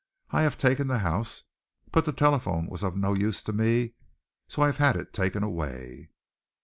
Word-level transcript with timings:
"I 0.31 0.41
have 0.41 0.57
taken 0.57 0.87
the 0.87 0.97
house, 0.97 1.43
but 1.91 2.05
the 2.05 2.11
telephone 2.11 2.65
was 2.65 2.81
of 2.81 2.97
no 2.97 3.13
use 3.13 3.43
to 3.43 3.53
me, 3.53 3.93
so 4.47 4.63
I 4.63 4.65
have 4.65 4.77
had 4.77 4.95
it 4.95 5.13
taken 5.13 5.43
away." 5.43 6.09